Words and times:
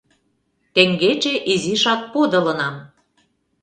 —Теҥгече 0.73 1.33
изишак 1.53 2.01
подылынам. 2.13 2.75